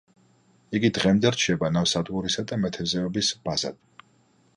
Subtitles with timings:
[0.77, 3.79] იგი დღემდე რჩება ნავსადგურისა და მეთევზეობის ბაზად.